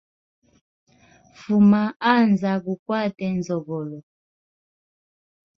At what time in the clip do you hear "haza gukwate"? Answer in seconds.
2.03-3.25